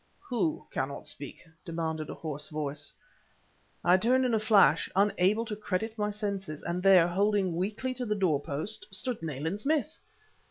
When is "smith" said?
9.59-9.99